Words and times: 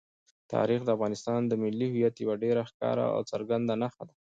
تاریخ 0.53 0.79
د 0.83 0.89
افغانستان 0.95 1.39
د 1.45 1.53
ملي 1.61 1.87
هویت 1.93 2.15
یوه 2.23 2.35
ډېره 2.43 2.61
ښکاره 2.69 3.05
او 3.15 3.21
څرګنده 3.31 3.73
نښه 3.81 4.03
ده. 4.09 4.13